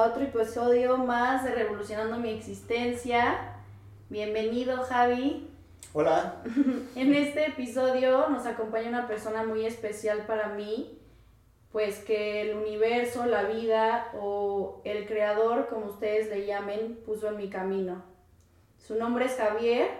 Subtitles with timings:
[0.00, 3.52] a otro episodio más de Revolucionando mi existencia.
[4.08, 5.46] Bienvenido Javi.
[5.92, 6.42] Hola.
[6.96, 10.98] En este episodio nos acompaña una persona muy especial para mí,
[11.70, 17.36] pues que el universo, la vida o el creador, como ustedes le llamen, puso en
[17.36, 18.02] mi camino.
[18.78, 19.90] Su nombre es Javier,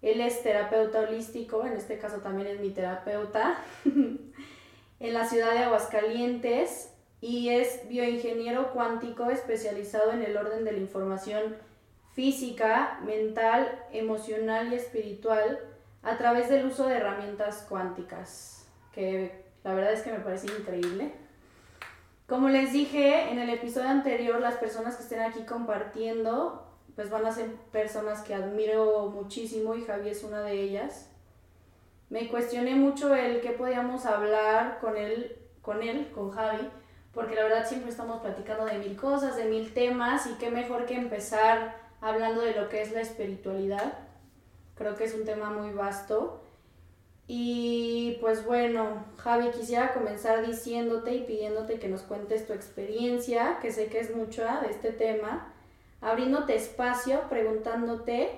[0.00, 5.58] él es terapeuta holístico, en este caso también es mi terapeuta, en la ciudad de
[5.58, 6.89] Aguascalientes
[7.20, 11.56] y es bioingeniero cuántico especializado en el orden de la información
[12.12, 15.60] física, mental, emocional y espiritual
[16.02, 21.12] a través del uso de herramientas cuánticas, que la verdad es que me parece increíble.
[22.26, 27.26] Como les dije en el episodio anterior, las personas que estén aquí compartiendo, pues van
[27.26, 31.10] a ser personas que admiro muchísimo y Javi es una de ellas.
[32.08, 36.68] Me cuestioné mucho el qué podíamos hablar con él, con él, con Javi,
[37.12, 40.86] porque la verdad siempre estamos platicando de mil cosas, de mil temas y qué mejor
[40.86, 43.94] que empezar hablando de lo que es la espiritualidad.
[44.76, 46.42] Creo que es un tema muy vasto.
[47.26, 53.72] Y pues bueno, Javi, quisiera comenzar diciéndote y pidiéndote que nos cuentes tu experiencia, que
[53.72, 55.52] sé que es mucha de este tema,
[56.00, 58.30] abriéndote espacio, preguntándote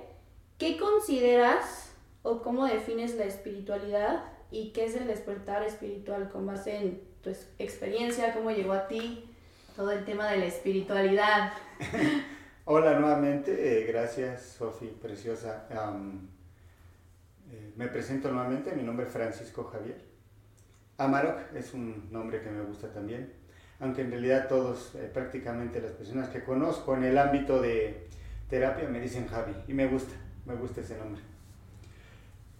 [0.58, 6.76] qué consideras o cómo defines la espiritualidad y qué es el despertar espiritual con base
[6.76, 9.24] en tu experiencia, cómo llegó a ti
[9.76, 11.52] todo el tema de la espiritualidad.
[12.64, 15.66] Hola nuevamente, eh, gracias Sofi, preciosa.
[17.50, 20.02] Eh, me presento nuevamente, mi nombre es Francisco Javier.
[20.98, 23.32] Amarok es un nombre que me gusta también,
[23.80, 28.08] aunque en realidad todos, eh, prácticamente las personas que conozco en el ámbito de
[28.48, 30.14] terapia me dicen Javi y me gusta,
[30.44, 31.22] me gusta ese nombre.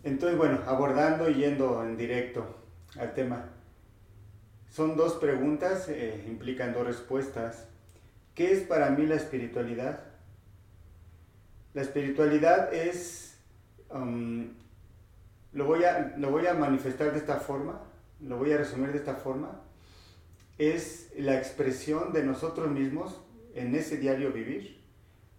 [0.04, 2.44] Entonces, bueno, abordando y yendo en directo
[2.98, 3.44] al tema.
[4.72, 7.68] Son dos preguntas, eh, implican dos respuestas.
[8.34, 10.00] ¿Qué es para mí la espiritualidad?
[11.74, 13.38] La espiritualidad es,
[13.90, 14.48] um,
[15.52, 17.82] lo, voy a, lo voy a manifestar de esta forma,
[18.20, 19.60] lo voy a resumir de esta forma,
[20.56, 23.20] es la expresión de nosotros mismos
[23.54, 24.80] en ese diario vivir,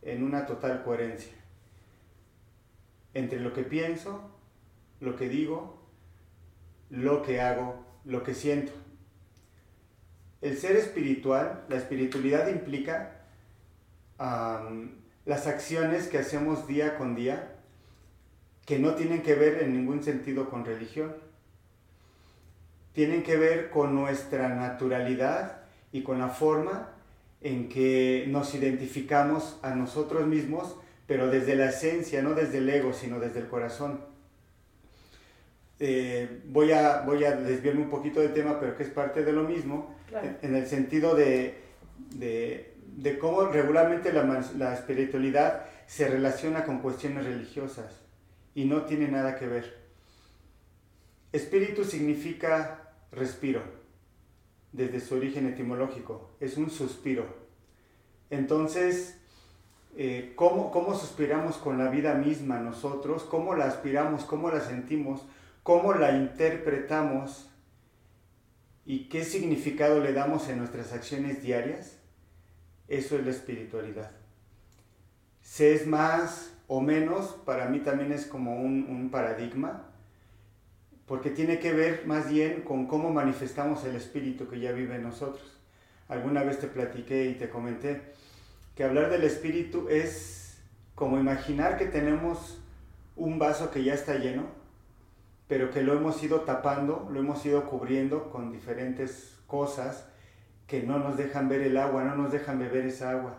[0.03, 1.33] en una total coherencia
[3.13, 4.21] entre lo que pienso,
[4.99, 5.81] lo que digo,
[6.89, 8.71] lo que hago, lo que siento.
[10.43, 13.21] El ser espiritual, la espiritualidad implica
[15.25, 17.55] las acciones que hacemos día con día
[18.65, 21.15] que no tienen que ver en ningún sentido con religión.
[22.91, 25.61] Tienen que ver con nuestra naturalidad
[25.93, 26.89] y con la forma
[27.39, 30.75] en que nos identificamos a nosotros mismos,
[31.07, 34.12] pero desde la esencia, no desde el ego, sino desde el corazón.
[35.85, 39.33] Eh, voy, a, voy a desviarme un poquito del tema, pero que es parte de
[39.33, 39.93] lo mismo,
[40.41, 41.59] en, el sentido de,
[42.15, 44.23] de, de cómo regularmente la,
[44.57, 47.99] la, espiritualidad se relaciona con cuestiones religiosas
[48.55, 49.77] y no tiene nada que ver.
[51.33, 53.61] Espíritu significa respiro,
[54.71, 57.25] desde su origen etimológico, es un suspiro.
[58.29, 59.17] Entonces,
[59.97, 63.23] eh, ¿cómo, ¿cómo suspiramos con la vida misma nosotros?
[63.23, 64.23] ¿Cómo la aspiramos?
[64.23, 65.23] ¿Cómo la sentimos?
[65.63, 67.49] Cómo la interpretamos
[68.85, 71.97] y qué significado le damos en nuestras acciones diarias,
[72.89, 74.11] eso es la espiritualidad.
[75.41, 79.89] Se es más o menos, para mí también es como un, paradigma,
[81.05, 85.03] porque tiene que ver más bien con cómo manifestamos el espíritu que ya vive en
[85.03, 85.61] nosotros.
[86.09, 88.01] Alguna vez te platiqué y te comenté
[88.75, 90.57] que hablar del espíritu es
[90.95, 92.61] como imaginar que tenemos
[93.15, 94.62] un vaso que ya está lleno
[95.47, 100.07] pero que lo hemos ido tapando, lo hemos ido cubriendo con diferentes cosas
[100.67, 103.35] que no nos dejan ver el agua, no nos dejan beber esa agua.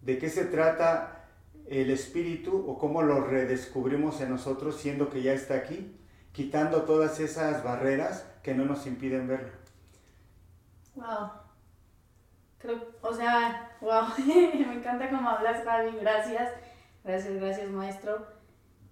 [0.00, 1.24] ¿De qué se trata
[1.66, 5.96] el espíritu o cómo lo redescubrimos en nosotros siendo que ya está aquí,
[6.32, 9.50] quitando todas esas barreras que no nos impiden verlo?
[10.94, 11.30] Wow.
[13.02, 16.52] O sea, wow, me encanta cómo hablas, Javi, gracias.
[17.04, 18.37] Gracias, gracias, maestro.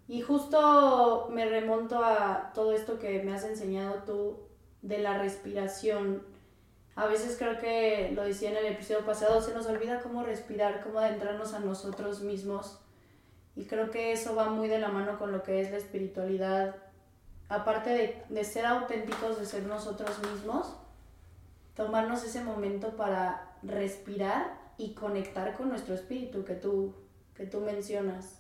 [0.09, 4.39] Y justo me remonto a todo esto que me has enseñado tú
[4.83, 6.23] de la respiración.
[6.95, 10.83] A veces creo que lo decía en el episodio pasado, se nos olvida cómo respirar,
[10.85, 12.79] cómo adentrarnos a nosotros mismos.
[13.57, 16.77] Y creo que eso va muy de la mano con lo que es la espiritualidad.
[17.49, 20.77] Aparte de, de ser auténticos, de ser nosotros mismos,
[21.75, 26.95] tomarnos ese momento para respirar y conectar con nuestro espíritu que tú,
[27.35, 28.36] que tú mencionas.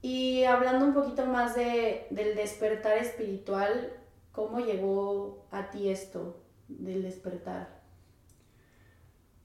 [0.00, 3.92] Y hablando un poquito más de, del despertar espiritual,
[4.32, 7.78] ¿cómo llegó a ti esto del despertar?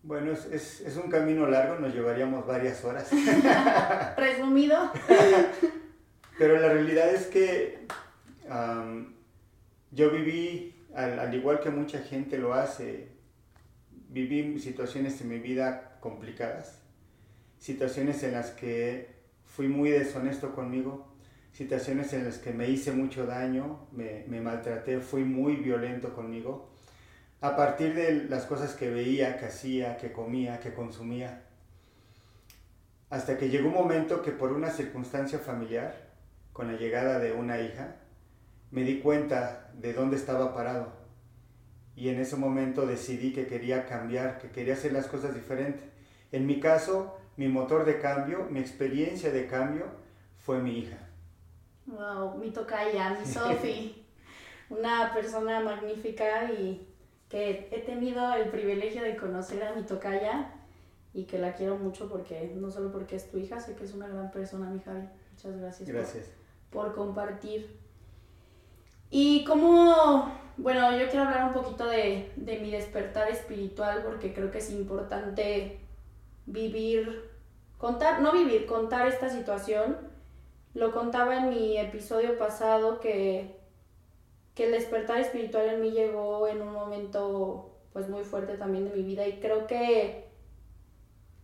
[0.03, 3.09] Bueno, es, es, es, un camino largo, nos llevaríamos varias horas.
[4.17, 4.91] Resumido.
[6.38, 7.88] Pero la realidad es que
[9.91, 13.07] yo viví, al, al, igual que mucha gente lo hace,
[14.09, 16.79] viví situaciones en mi vida complicadas,
[17.57, 19.12] situaciones en las que
[19.55, 21.05] fui muy deshonesto conmigo,
[21.51, 26.71] situaciones en las que me hice mucho daño, me, maltraté, fui muy violento conmigo
[27.39, 31.44] a partir de las cosas que veía, que hacía, que comía, que consumía.
[33.09, 36.13] Hasta que llegó un momento que por una circunstancia familiar,
[36.51, 37.97] con la llegada de una hija,
[38.71, 40.94] me di cuenta de dónde estaba parado.
[41.95, 45.83] Y en ese momento decidí que quería cambiar, que quería hacer las cosas diferentes.
[46.31, 49.85] En mi caso, mi motor de cambio, mi experiencia de cambio
[50.38, 50.97] fue mi hija.
[51.85, 54.06] Wow, mi tocaya, mi Sofi.
[54.69, 56.88] Una persona magnífica y
[57.30, 60.51] que he tenido el privilegio de conocer a mi tocaya
[61.13, 63.94] y que la quiero mucho porque, no solo porque es tu hija, sé que es
[63.94, 65.07] una gran persona, mi Javi.
[65.31, 65.89] Muchas gracias.
[65.89, 66.25] Gracias.
[66.69, 67.77] Por, compartir.
[69.12, 74.50] Y como, bueno, yo quiero hablar un poquito de, de mi despertar espiritual porque creo
[74.50, 75.82] que es importante
[76.45, 77.31] vivir,
[77.78, 79.98] contar, no vivir, contar esta situación.
[80.74, 83.63] Lo contaba en mi episodio pasado que
[84.56, 88.95] que el despertar espiritual en mí llegó en un momento pues muy fuerte también de
[88.95, 90.31] mi vida y creo que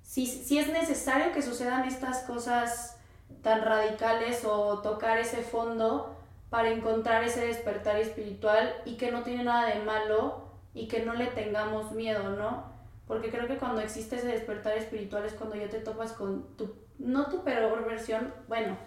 [0.01, 2.97] si, si es necesario que sucedan estas cosas
[3.43, 6.15] tan radicales o tocar ese fondo
[6.49, 11.13] para encontrar ese despertar espiritual y que no tiene nada de malo y que no
[11.13, 12.68] le tengamos miedo, ¿no?
[13.09, 16.75] Porque creo que cuando existe ese despertar espiritual es cuando ya te topas con tu,
[16.99, 18.77] no tu peor versión, bueno,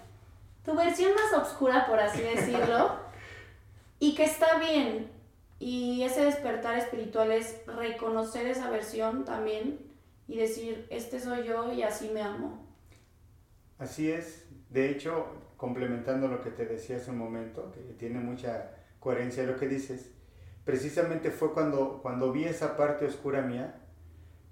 [0.65, 3.01] tu versión más oscura, por así decirlo,
[3.99, 5.11] y que está bien.
[5.59, 9.81] Y ese despertar espiritual es reconocer esa versión también
[10.29, 12.65] y decir, este soy yo y así me amo.
[13.77, 14.47] Así es.
[14.71, 15.27] De hecho,
[15.57, 18.71] complementando lo que te decía hace un momento, que tiene mucha
[19.01, 20.13] coherencia lo que dices,
[20.65, 23.81] precisamente fue cuando, cuando vi esa parte oscura mía,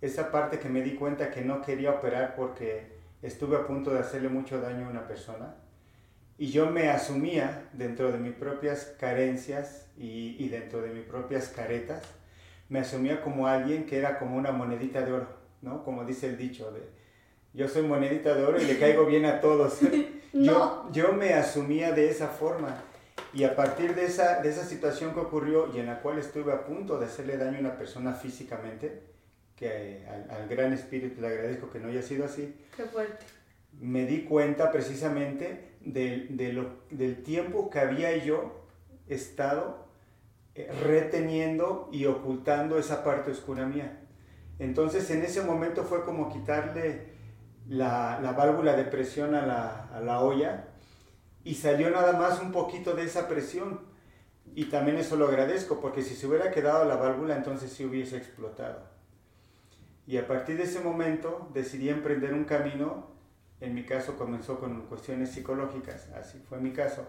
[0.01, 4.01] esa parte que me di cuenta que no quería operar porque estuve a punto de
[4.01, 5.55] hacerle mucho daño a una persona
[6.41, 12.03] y yo me asumía dentro de mis propias carencias y, dentro de mis propias caretas,
[12.71, 15.29] me asumía como alguien que era como una monedita de oro,
[15.61, 15.85] ¿no?
[15.85, 16.81] Como dice el dicho de,
[17.53, 19.81] yo soy monedita de oro y le caigo bien a todos.
[20.33, 22.85] yo, yo me asumía de esa forma.
[23.35, 26.55] Y a partir de esa, de esa situación que ocurrió y en la cual estuve
[26.55, 29.03] a punto de hacerle daño a una persona físicamente,
[29.61, 32.57] que al, al gran espíritu le agradezco que no haya sido así.
[32.75, 33.27] Qué fuerte.
[33.79, 38.67] Me di cuenta precisamente de, lo, del tiempo que había yo
[39.07, 39.87] estado
[40.55, 44.01] eh, reteniendo y ocultando esa parte oscura mía.
[44.59, 47.11] Entonces en ese momento fue como quitarle
[47.69, 50.69] la, válvula de presión a la, a la olla
[51.45, 53.89] y salió nada más un poquito de esa presión.
[54.55, 58.17] Y también eso lo agradezco, porque si se hubiera quedado la válvula, entonces sí hubiese
[58.17, 59.00] explotado.
[60.11, 63.07] Y a partir de ese momento decidí emprender un camino.
[63.61, 67.07] En mi caso comenzó con cuestiones psicológicas, así fue mi caso,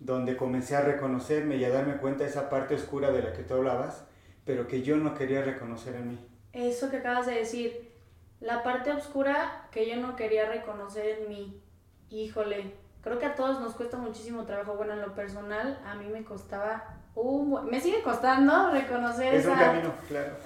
[0.00, 3.42] donde comencé a reconocerme y a darme cuenta de esa parte oscura de la que
[3.42, 4.06] tú hablabas,
[4.46, 6.28] pero que yo no quería reconocer en mí.
[6.54, 7.92] Eso que acabas de decir,
[8.40, 11.62] la parte oscura que yo no quería reconocer en mí,
[12.08, 12.72] híjole,
[13.02, 16.24] creo que a todos nos cuesta muchísimo trabajo, bueno, en lo personal a mí me
[16.24, 17.66] costaba un...
[17.70, 19.74] me sigue costando reconocer esa,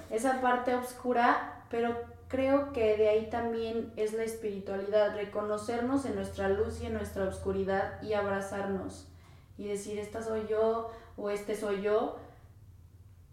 [0.09, 1.95] esa parte oscura, pero
[2.27, 7.25] creo que de ahí también es la espiritualidad, reconocernos en nuestra luz y en nuestra
[7.25, 9.07] oscuridad y abrazarnos
[9.57, 12.17] y decir, esta soy yo o este soy yo.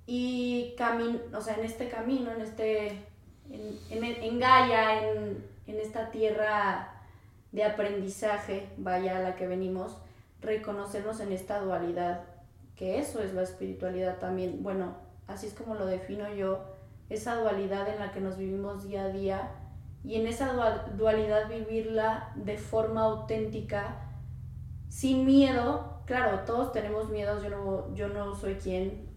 [0.06, 2.88] Y camino, o sea, en este camino, en este,
[3.50, 6.92] en, en, en Gaia, en, en esta tierra
[7.52, 9.96] de aprendizaje, vaya a la que venimos,
[10.40, 12.24] reconocernos en esta dualidad,
[12.80, 14.62] que eso es la espiritualidad también.
[14.62, 14.94] Bueno,
[15.26, 16.64] así es como lo defino yo
[17.10, 19.50] esa dualidad en la que nos vivimos día a día
[20.02, 20.54] y en esa
[20.96, 24.08] dualidad vivirla de forma auténtica,
[24.88, 26.00] sin miedo.
[26.06, 29.10] Claro, todos tenemos miedos, yo no, yo no soy quien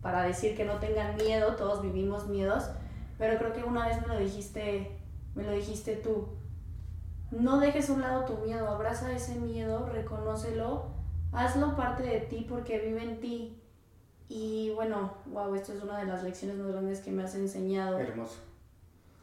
[0.00, 2.68] para decir que no tengan miedo, todos vivimos miedos,
[3.16, 4.98] pero creo que una vez me lo dijiste,
[5.36, 6.30] me lo dijiste tú.
[7.30, 10.91] No dejes a un lado tu miedo, abraza ese miedo, reconócelo,
[11.32, 13.58] hazlo parte de ti porque vive en ti
[14.28, 17.98] y bueno, wow, esto es una de las lecciones más grandes que me has enseñado.
[17.98, 18.40] Hermoso.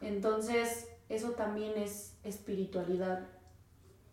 [0.02, 3.28] Entonces, eso también es espiritualidad.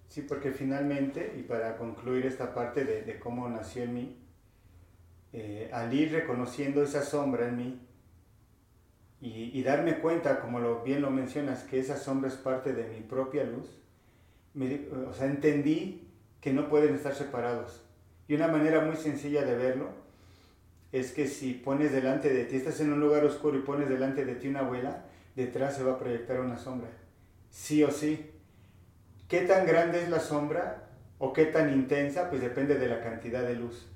[0.08, 4.16] Sí, porque finalmente, y para concluir esta parte de, de cómo nació en mí,
[5.32, 7.86] eh, al ir reconociendo esa sombra en mí,
[9.20, 13.00] y, darme cuenta, como lo, bien lo mencionas, que esa sombra es parte de mi
[13.00, 13.82] propia luz,
[14.54, 16.08] me, o sea, entendí
[16.40, 17.85] que no pueden estar separados.
[18.28, 19.88] Y una manera muy sencilla de verlo
[20.92, 24.24] es que si pones delante de ti, estás en un lugar oscuro y pones delante
[24.24, 25.04] de ti una abuela,
[25.34, 26.88] detrás se va a proyectar una sombra.
[27.50, 28.30] Sí o sí.
[29.28, 32.30] ¿Qué tan grande es la sombra o qué tan intensa?
[32.30, 33.86] Pues depende de la cantidad de luz.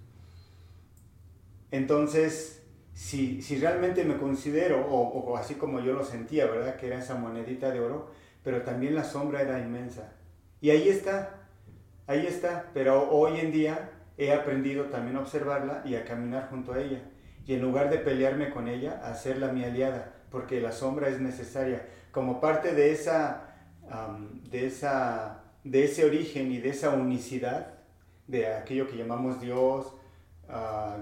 [1.70, 6.76] Entonces, si, si realmente me considero, o, o, así como yo lo sentía, ¿verdad?
[6.76, 8.10] Que era esa monedita de oro,
[8.42, 10.12] pero también la sombra era inmensa.
[10.60, 11.46] Y ahí está,
[12.06, 16.72] ahí está, pero hoy en día he aprendido también a observarla y a caminar junto
[16.72, 17.00] a ella.
[17.46, 21.20] Y en lugar de pelearme con ella, a hacerla mi aliada, porque la sombra es
[21.20, 21.86] necesaria.
[22.12, 23.54] Como parte de, esa,
[24.50, 27.74] de, esa, de ese origen y de esa unicidad,
[28.26, 29.92] de aquello que llamamos Dios,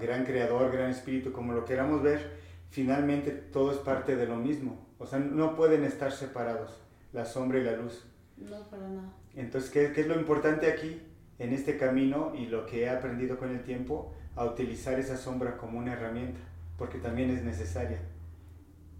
[0.01, 2.39] gran creador, gran espíritu, como lo queramos ver,
[2.69, 4.87] finalmente todo es parte de lo mismo.
[4.97, 6.81] O sea, no pueden estar separados,
[7.13, 8.05] la sombra y la luz.
[8.37, 9.13] No, para nada.
[9.35, 11.01] Entonces, ¿qué, ¿qué, es lo importante aquí
[11.39, 14.13] en este camino y lo que he aprendido con el tiempo?
[14.35, 16.39] A utilizar esa sombra como una herramienta,
[16.77, 17.99] porque también es necesaria.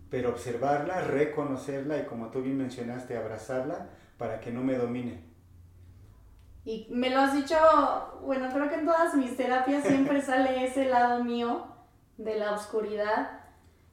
[0.09, 5.21] Pero observarla, reconocerla y como tú bien mencionaste, abrazarla para que no me domine.
[6.65, 7.55] Y me lo has dicho,
[8.21, 11.67] bueno, creo que en todas mis terapias siempre sale ese lado mío
[12.17, 13.39] de la oscuridad.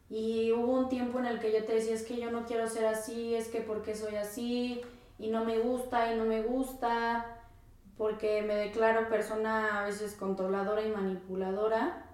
[0.09, 2.69] Y hubo un tiempo en el que yo te decía, es que yo no quiero
[2.69, 4.83] ser así, es que porque soy así,
[5.19, 7.36] y no me gusta, y no me gusta,
[7.97, 12.05] porque me declaro persona a veces controladora y manipuladora.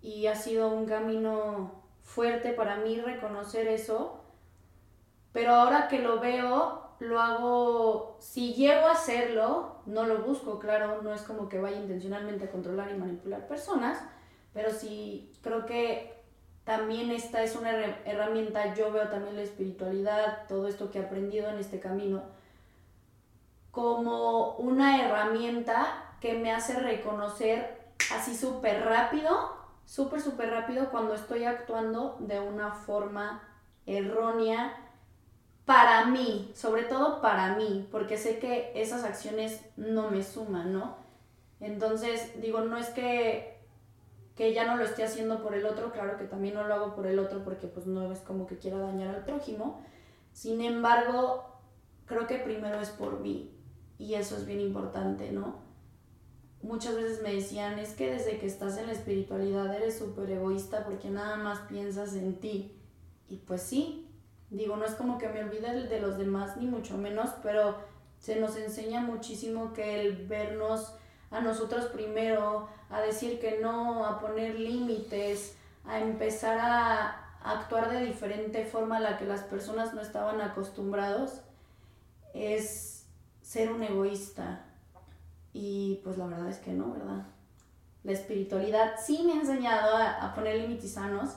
[0.00, 4.20] Y ha sido un camino fuerte para mí reconocer eso.
[5.32, 11.02] Pero ahora que lo veo, lo hago, si llego a hacerlo, no lo busco, claro,
[11.02, 13.98] no es como que vaya intencionalmente a controlar y manipular personas,
[14.52, 16.22] pero sí creo que
[16.64, 17.72] también esta es una
[18.04, 22.22] herramienta, yo veo también la espiritualidad, todo esto que he aprendido en este camino,
[23.72, 27.80] como una herramienta que me hace reconocer
[28.14, 33.42] así súper rápido, súper, súper rápido cuando estoy actuando de una forma
[33.86, 34.76] errónea
[35.64, 40.96] para mí, sobre todo para mí, porque sé que esas acciones no me suman, ¿no?
[41.58, 43.58] Entonces, digo, no es que,
[44.36, 46.94] que ya no lo esté haciendo por el otro, claro que también no lo hago
[46.94, 49.82] por el otro porque pues no es como que quiera dañar al prójimo,
[50.34, 51.46] sin embargo,
[52.04, 53.58] creo que primero es por mí
[54.02, 55.56] y eso es bien importante, ¿no?
[56.62, 60.84] Muchas veces me decían, es que desde que estás en la espiritualidad eres súper egoísta
[60.84, 62.76] porque nada más piensas en ti.
[63.28, 64.12] Y pues sí,
[64.52, 67.74] Digo, no es como que me olvide de los demás, ni mucho menos, pero
[68.18, 70.94] se nos enseña muchísimo que el vernos
[71.30, 75.56] a nosotros primero, a decir que no, a poner límites,
[75.86, 81.40] a empezar a actuar de diferente forma a la que las personas no estaban acostumbrados,
[82.34, 82.91] es
[83.52, 84.64] ser un egoísta.
[85.52, 87.26] Y pues la verdad es que no, ¿verdad?
[88.02, 91.34] La espiritualidad sí me ha enseñado a, poner límites sanos,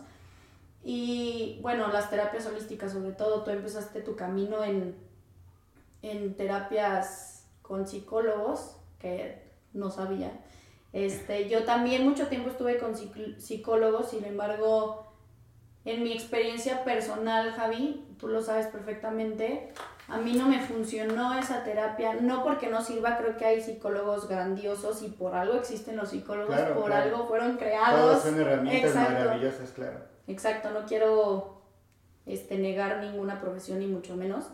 [0.82, 4.96] y bueno, las terapias holísticas sobre todo, tú empezaste tu camino en,
[6.04, 9.44] en terapias con psicólogos, que
[9.74, 10.32] no sabía.
[10.94, 15.06] Este, yo también mucho tiempo estuve con psicólogos, sin embargo,
[15.84, 19.74] en mi experiencia personal, Javi, tú lo sabes perfectamente,
[20.08, 24.28] a mí no me funcionó esa terapia, no porque no sirva, creo que hay psicólogos
[24.28, 28.00] grandiosos y por algo existen los psicólogos, por algo fueron creados.
[28.00, 30.00] Todas son herramientas maravillosas, claro.
[30.28, 31.62] Exacto, no quiero
[32.26, 34.46] este, negar ninguna profesión ni mucho menos.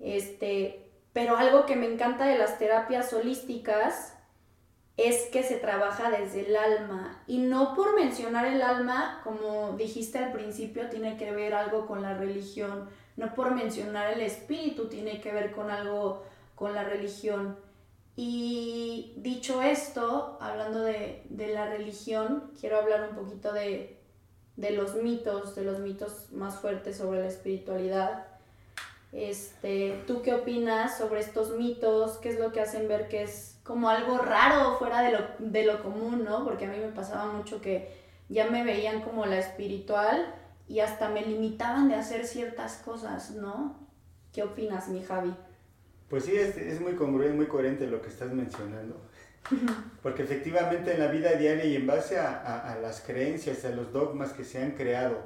[0.00, 4.14] Este, pero algo que me encanta de las terapias holísticas
[4.96, 7.22] es que se trabaja desde el alma.
[7.26, 12.02] Y no por mencionar el alma, como dijiste al principio, tiene que ver algo con
[12.02, 12.88] la religión.
[13.16, 17.56] No por mencionar el espíritu, tiene que ver con algo con la religión.
[18.16, 23.98] Y dicho esto, hablando de, de la religión, quiero hablar un poquito de,
[24.56, 28.26] de los mitos, de los mitos más fuertes sobre la espiritualidad.
[29.12, 32.18] Este, ¿Tú qué opinas sobre estos mitos?
[32.18, 35.64] ¿Qué es lo que hacen ver que es como algo raro fuera de lo, de
[35.64, 36.44] lo común, ¿no?
[36.44, 37.96] Porque a mí me pasaba mucho que
[38.28, 40.34] ya me veían como la espiritual
[40.66, 43.88] y hasta me limitaban de hacer ciertas cosas, ¿no?
[44.32, 45.34] ¿Qué opinas, mi Javi?
[46.08, 49.00] Pues sí, es, es muy congruente, muy coherente lo que estás mencionando.
[50.02, 54.32] Porque efectivamente en la vida diaria y en base a, las creencias, a los dogmas
[54.32, 55.18] que se han creado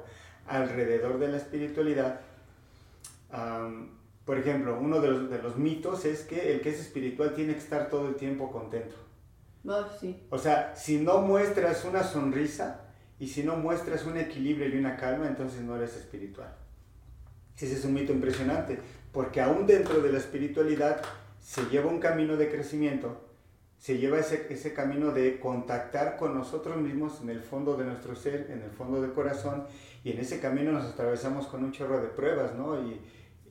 [0.47, 2.21] alrededor de la espiritualidad,
[4.25, 7.89] por ejemplo, uno de los, mitos es que el que es espiritual tiene que estar
[7.89, 8.95] todo el tiempo contento.
[9.65, 10.25] Oh, sí.
[10.29, 12.88] O sea, si no muestras una sonrisa
[13.19, 16.55] y si no muestras un equilibrio y una calma, entonces no eres espiritual.
[17.57, 18.79] Ese es un mito impresionante,
[19.11, 21.01] porque aún dentro de la espiritualidad
[21.41, 23.25] se lleva un camino de crecimiento,
[23.77, 28.15] se lleva ese, ese camino de contactar con nosotros mismos en el fondo de nuestro
[28.15, 29.65] ser, en el fondo del corazón,
[30.03, 32.81] y en ese camino nos atravesamos con un chorro de pruebas, ¿no?
[32.81, 33.01] Y,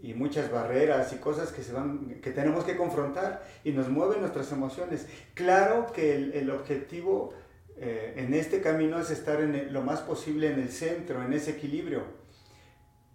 [0.00, 4.20] y muchas barreras y cosas que, se van, que tenemos que confrontar y nos mueven
[4.20, 5.08] nuestras emociones.
[5.34, 7.34] Claro que el, el objetivo
[7.80, 11.52] eh, en este camino es estar en lo más posible en el centro, en ese
[11.52, 12.02] equilibrio.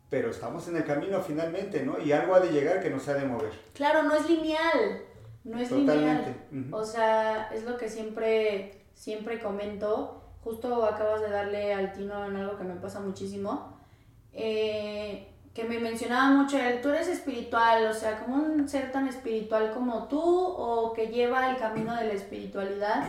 [0.09, 1.99] Pero estamos en el camino finalmente, ¿no?
[1.99, 3.51] Y algo ha de llegar que nos ha de mover.
[3.73, 5.01] Claro, no es lineal.
[5.43, 6.35] No es lineal.
[6.71, 10.21] O sea, es lo que siempre, siempre comento.
[10.43, 13.79] Justo acabas de darle al tino en algo que me pasa muchísimo.
[14.33, 19.07] Eh, que me mencionaba mucho él, tú eres espiritual, o sea, como un ser tan
[19.07, 23.03] espiritual como tú o que lleva el camino de la espiritualidad,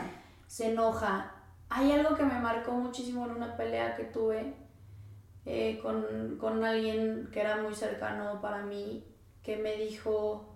[0.47, 1.34] se enoja.
[1.77, 4.55] Hay algo que me marcó muchísimo en una pelea que tuve
[5.45, 9.05] eh, con, con alguien que era muy cercano para mí,
[9.43, 10.55] que me dijo,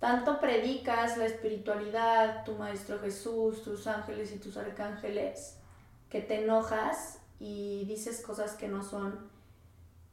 [0.00, 5.60] tanto predicas la espiritualidad, tu Maestro Jesús, tus ángeles y tus arcángeles,
[6.10, 9.30] que te enojas y dices cosas que no son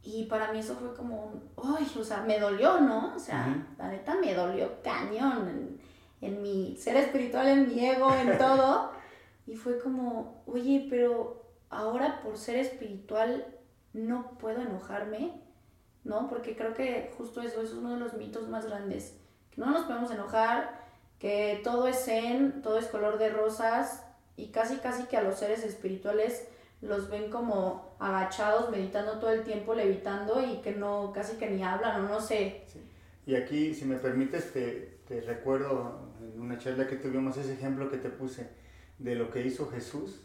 [0.04, 3.16] y para mí eso fue como, uy, o sea, me dolió, ¿no?
[3.16, 5.82] O sea, la neta me dolió cañón en,
[6.22, 8.92] en, mi ser espiritual, en mi ego, en todo.
[9.48, 13.46] y fue como, oye, pero ahora por ser espiritual
[13.94, 15.34] no puedo enojarme,
[16.04, 16.28] ¿no?
[16.28, 19.18] Porque creo que justo eso, eso es uno de los mitos más grandes.
[19.52, 20.82] Que no nos podemos enojar,
[21.20, 25.40] que todo es zen, todo es color de rosas y casi, casi que a los
[25.40, 26.48] seres espirituales
[26.82, 31.64] los ven como agachados, meditando todo el tiempo, levitando y que no, casi que ni
[31.64, 32.64] hablan o no sé.
[33.25, 37.90] Y aquí, si me permites, te, te, recuerdo en una charla que tuvimos ese ejemplo
[37.90, 38.48] que te puse
[39.00, 40.22] de lo que hizo Jesús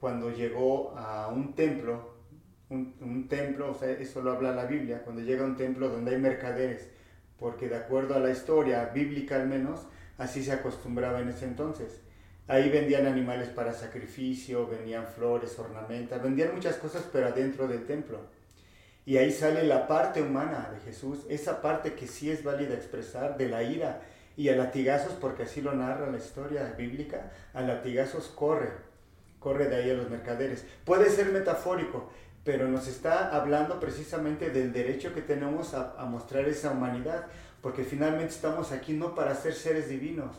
[0.00, 2.14] cuando llegó a un templo,
[2.68, 6.14] un, templo, o sea, eso lo habla la Biblia, cuando llega a un templo donde
[6.14, 6.90] hay mercaderes,
[7.38, 9.86] porque de acuerdo a la historia bíblica al menos,
[10.18, 12.02] así se acostumbraba en ese entonces
[12.48, 18.20] Ahí vendían animales para sacrificio, vendían flores, ornamentas, vendían muchas cosas, pero adentro del templo.
[19.04, 23.36] Y ahí sale la parte humana de Jesús, esa parte que sí es válida expresar,
[23.36, 24.02] de la ira.
[24.36, 28.70] Y a latigazos, porque así lo narra la historia bíblica, a latigazos corre,
[29.38, 30.64] corre de ahí a los mercaderes.
[30.84, 32.10] Puede ser metafórico,
[32.44, 37.26] pero nos está hablando precisamente del derecho que tenemos a, a mostrar esa humanidad,
[37.62, 40.36] porque finalmente estamos aquí no para ser seres divinos,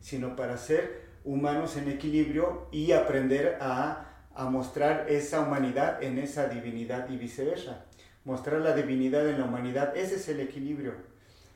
[0.00, 4.08] sino para ser humanos en equilibrio y aprender a,
[4.50, 7.84] mostrar esa humanidad en esa divinidad y viceversa.
[8.24, 10.94] Mostrar la divinidad en la humanidad, ese es el equilibrio.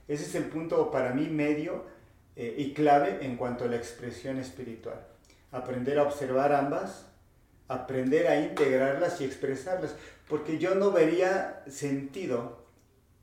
[0.08, 1.84] Ese es el punto para mí medio
[2.36, 5.06] eh, y clave en cuanto a la expresión espiritual.
[5.52, 7.06] Aprender a observar ambas,
[7.68, 9.94] aprender a integrarlas y expresarlas,
[10.28, 12.64] porque yo no vería sentido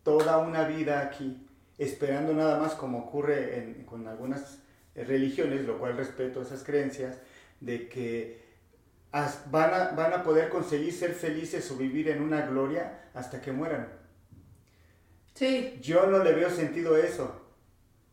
[0.03, 4.59] toda una vida aquí esperando nada más como ocurre con algunas
[4.95, 7.17] religiones, lo cual respeto esas creencias,
[7.59, 8.43] de que
[9.49, 13.51] van a, van a poder conseguir ser felices o vivir en una gloria hasta que
[13.51, 14.02] mueran.
[15.33, 15.79] Sí.
[15.81, 17.39] Yo no le veo sentido a eso.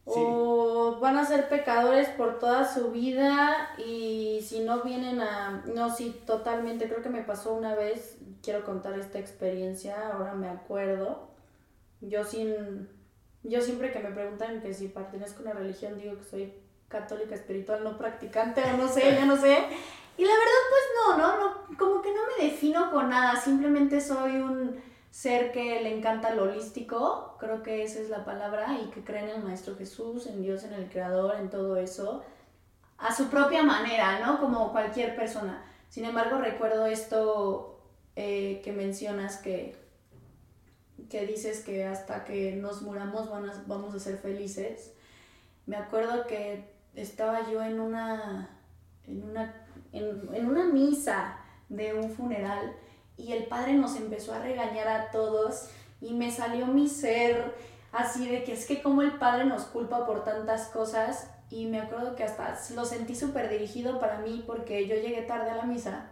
[0.05, 5.63] O van a ser pecadores por toda su vida y si no vienen a...
[5.73, 6.89] No, sí, totalmente.
[6.89, 11.29] Creo que me pasó una vez, quiero contar esta experiencia, ahora me acuerdo.
[12.01, 12.89] Yo sin...
[13.43, 16.55] Yo siempre que me preguntan que si pertenezco a una religión digo que soy
[16.89, 19.59] católica espiritual no practicante o no sé, ya no sé.
[20.19, 24.01] Y la verdad pues no, no, no, como que no me defino con nada, simplemente
[24.01, 28.91] soy un ser que le encanta lo holístico, creo que esa es la palabra, y
[28.91, 32.23] que cree en el Maestro Jesús, en Dios, en el Creador, en todo eso,
[32.99, 34.41] a su propia manera, ¿no?
[34.41, 35.65] Como cualquier persona.
[35.89, 37.81] Sin embargo, recuerdo esto
[38.15, 39.77] eh, que mencionas que,
[41.09, 43.29] que dices que hasta que nos muramos
[43.67, 44.93] vamos a ser felices.
[45.67, 48.51] Me acuerdo que estaba yo en una,
[49.07, 52.75] en una, en, una misa de un funeral
[53.21, 55.69] y el padre nos empezó a regañar a todos
[56.01, 57.55] y me salió mi ser
[57.93, 61.81] así de que es que como el padre nos culpa por tantas cosas y me
[61.81, 65.65] acuerdo que hasta lo sentí súper dirigido para mí porque yo llegué tarde a la
[65.65, 66.11] misa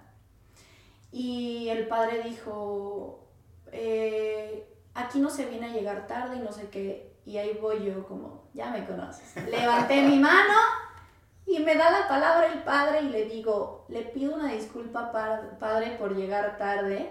[1.11, 3.27] y el padre dijo,
[3.73, 7.85] eh, aquí no se viene a llegar tarde y no sé qué, y ahí voy
[7.85, 9.37] yo como, ya me conoces.
[9.49, 10.55] Levanté mi mano
[11.49, 15.11] y me da la palabra el padre y le digo, le pido una disculpa
[15.59, 17.11] padre por llegar tarde.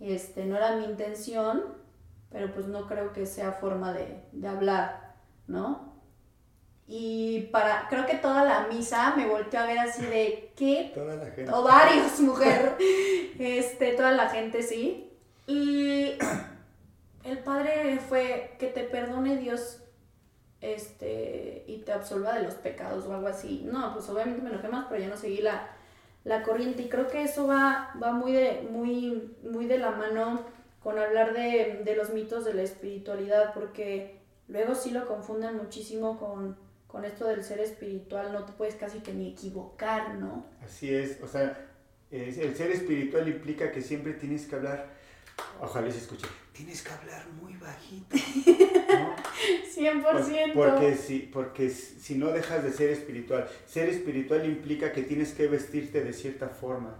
[0.00, 1.62] Este, no era mi intención,
[2.30, 5.14] pero pues no creo que sea forma de, de hablar,
[5.46, 5.90] ¿no?
[6.92, 10.90] Y para, creo que toda la misa me volteó a ver así de, ¿qué?
[10.92, 11.52] Toda la gente.
[11.52, 12.76] O varios, mujer.
[13.38, 15.12] Este, toda la gente, sí.
[15.46, 16.18] Y
[17.24, 19.82] el Padre fue que te perdone Dios
[20.60, 23.66] este, y te absolva de los pecados o algo así.
[23.70, 25.68] No, pues obviamente me enojé más, pero ya no seguí la,
[26.24, 26.82] la corriente.
[26.82, 30.44] Y creo que eso va, va muy, de, muy, muy de la mano
[30.82, 34.18] con hablar de, de los mitos de la espiritualidad, porque
[34.48, 39.00] luego sí lo confunden muchísimo con, con esto del ser espiritual, no te puedes casi
[39.00, 40.44] que ni equivocar, ¿no?
[40.64, 41.68] Así es, o sea,
[42.10, 44.88] el ser espiritual implica que siempre tienes que hablar,
[45.60, 46.26] ojalá se escuche,
[46.60, 48.16] tienes que hablar muy bajito.
[48.92, 49.16] ¿no?
[49.74, 50.52] 100%.
[50.52, 55.48] Porque si, porque si no dejas de ser espiritual, ser espiritual implica que tienes que
[55.48, 56.98] vestirte de cierta forma.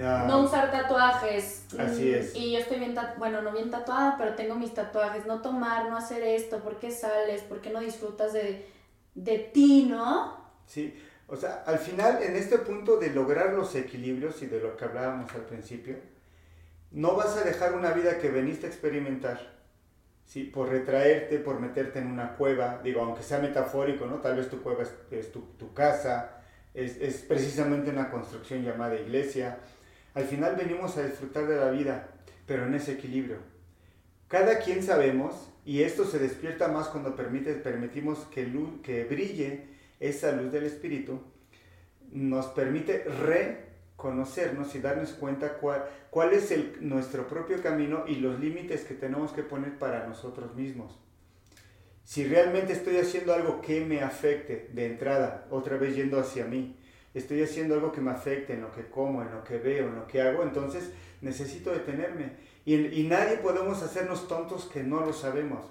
[0.00, 1.64] Ah, no usar tatuajes.
[1.76, 2.36] Así es.
[2.36, 5.26] Y yo estoy bien, bueno, no bien tatuada, pero tengo mis tatuajes.
[5.26, 7.42] No tomar, no hacer esto, ¿por qué sales?
[7.42, 8.68] ¿Por qué no disfrutas de,
[9.16, 10.36] de ti, no?
[10.66, 10.94] Sí,
[11.26, 14.84] o sea, al final, en este punto de lograr los equilibrios y de lo que
[14.84, 15.96] hablábamos al principio,
[16.90, 19.54] no vas a dejar una vida que veniste a experimentar,
[20.24, 20.44] ¿sí?
[20.44, 24.16] Por retraerte, por meterte en una cueva, digo, aunque sea metafórico, ¿no?
[24.16, 26.42] Tal vez tu cueva es, tu, casa,
[26.74, 29.58] es, precisamente una construcción llamada iglesia.
[30.14, 32.08] Al final venimos a disfrutar de la vida,
[32.46, 33.36] pero en ese equilibrio.
[34.28, 39.66] Cada quien sabemos, y esto se despierta más cuando permite, permitimos que, luz, que brille
[40.00, 41.20] esa luz del Espíritu
[42.10, 43.04] nos permite
[43.98, 48.94] reconocernos y darnos cuenta cuál, cuál es el, nuestro propio camino y los límites que
[48.94, 50.96] tenemos que poner para nosotros mismos.
[52.04, 56.78] Si realmente estoy haciendo algo que me afecte de entrada, otra vez yendo hacia mí,
[57.12, 59.96] estoy haciendo algo que me afecte en lo que como, en lo que veo, en
[59.96, 62.36] lo que hago, entonces necesito detenerme.
[62.64, 65.66] Y, y nadie podemos hacernos tontos que no lo sabemos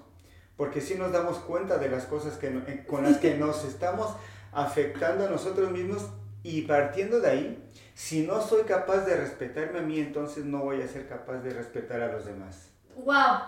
[0.58, 4.12] porque si nos damos cuenta de las cosas que, eh, con las que nos estamos
[4.52, 6.08] afectando a nosotros mismos
[6.48, 10.82] y partiendo de ahí, si no soy capaz de respetarme a mí, entonces no voy
[10.82, 12.70] a ser capaz de respetar a los demás.
[12.96, 13.40] ¡Wow!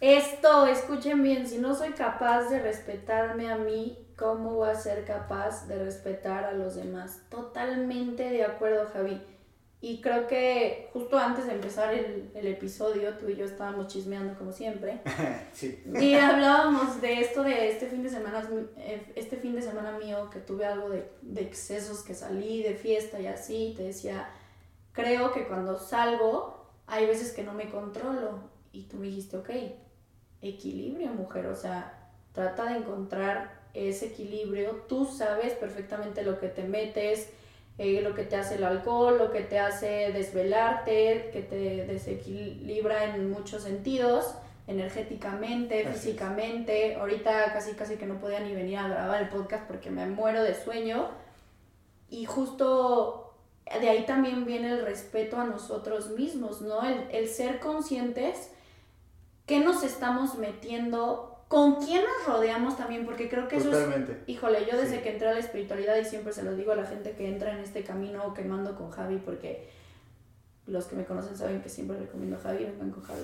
[0.00, 5.04] Esto, escuchen bien, si no soy capaz de respetarme a mí, ¿cómo voy a ser
[5.04, 7.20] capaz de respetar a los demás?
[7.28, 9.22] Totalmente de acuerdo, Javi.
[9.80, 14.36] Y creo que justo antes de empezar el, el, episodio, tú y yo estábamos chismeando
[14.36, 15.00] como siempre.
[15.52, 15.84] sí.
[16.00, 18.44] Y hablábamos de esto de este fin de semana,
[19.14, 23.20] este fin de semana mío, que tuve algo de, de excesos, que salí de fiesta
[23.20, 23.74] y así.
[23.76, 24.28] Te decía,
[24.92, 28.40] creo que cuando salgo hay veces que no me controlo.
[28.72, 29.50] Y tú me dijiste, ok,
[30.42, 31.46] equilibrio, mujer.
[31.46, 34.84] O sea, trata de encontrar ese equilibrio.
[34.88, 37.28] Tú sabes perfectamente lo que te metes
[37.78, 43.04] eh, lo que te hace el alcohol, lo que te hace desvelarte, que te desequilibra
[43.14, 44.34] en muchos sentidos,
[44.66, 46.96] energéticamente, físicamente.
[46.96, 50.42] Ahorita casi casi que no podía ni venir a grabar el podcast porque me muero
[50.42, 51.08] de sueño.
[52.10, 53.34] Y justo
[53.80, 56.82] de ahí también viene el respeto a nosotros mismos, ¿no?
[56.82, 58.50] El, el ser conscientes
[59.46, 63.88] que nos estamos metiendo con quién nos rodeamos también, porque creo que eso es...
[64.26, 66.84] Híjole, yo desde que entré a la espiritualidad y siempre se lo digo a la
[66.84, 69.70] gente que entra en este camino que mando con Javi, porque
[70.66, 73.22] los que me conocen saben que siempre recomiendo a Javi, vengan con Javi.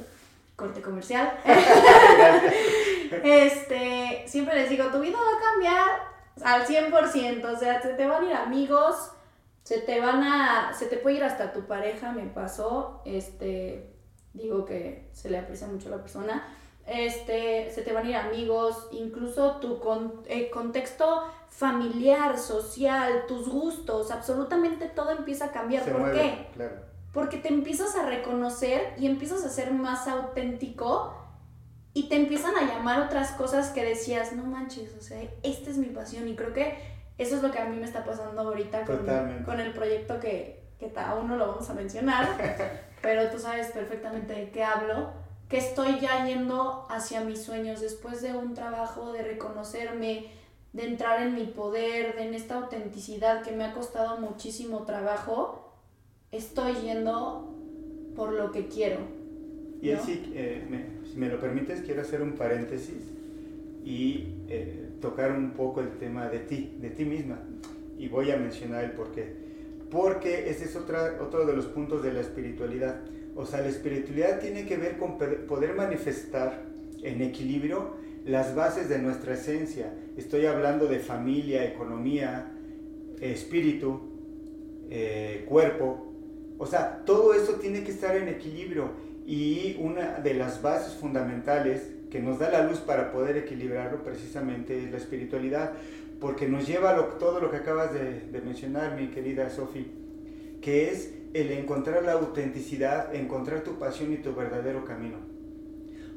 [0.57, 1.39] Corte comercial.
[3.25, 8.07] este, siempre les digo, tu vida va a cambiar al 100%, o sea, se te
[8.07, 9.11] van a ir amigos,
[9.65, 13.91] se te van a, se te puede ir hasta tu pareja, me pasó, este,
[14.33, 16.47] digo que se le aprecia mucho a la persona,
[16.87, 19.81] este, se te van a ir amigos, incluso tu
[20.27, 25.85] eh, contexto familiar, social, tus gustos, absolutamente todo empieza a cambiar.
[25.85, 26.47] ¿Por qué?
[27.13, 31.15] Porque te empiezas a reconocer y empiezas a ser más auténtico
[31.95, 35.79] y te empiezan a llamar otras cosas que decías, no manches, o sea, esta es
[35.79, 36.77] mi pasión y creo que
[37.17, 39.07] eso es lo que a mí me está pasando ahorita con,
[39.45, 42.27] con el proyecto que, que aún no lo vamos a mencionar,
[43.01, 48.23] pero tú sabes perfectamente de qué hablo que estoy ya yendo hacia mis sueños después
[48.23, 50.27] de un trabajo de reconocerme,
[50.73, 55.73] de entrar en mi poder, de en esta autenticidad que me ha costado muchísimo trabajo,
[56.33, 57.55] estoy yendo
[58.17, 59.01] por lo que quiero.
[59.81, 63.03] Y así, eh, me, si me lo permites, quiero hacer un paréntesis
[63.85, 67.39] y eh, tocar un poco el tema de ti, de ti misma.
[67.99, 69.45] Y voy a mencionar el por qué.
[69.91, 73.01] Porque ese es otra, otro de los puntos de la espiritualidad
[73.37, 76.63] o sea, la espiritualidad tiene que ver con poder manifestar
[77.03, 77.95] en equilibrio
[78.25, 79.93] las bases de nuestra esencia.
[80.17, 82.53] Estoy hablando de familia, economía,
[83.21, 84.01] espíritu,
[84.91, 86.13] eh, cuerpo.
[86.59, 88.91] O sea, todo eso tiene que estar en equilibrio
[89.27, 94.85] y una de las bases fundamentales que nos da la luz para poder equilibrarlo precisamente
[94.85, 95.73] es la espiritualidad,
[96.21, 99.91] porque nos lleva a todo lo que acabas de, de mencionar, mi querida Sofi,
[100.61, 105.17] que es el encontrar la autenticidad, encontrar tu pasión y tu verdadero camino.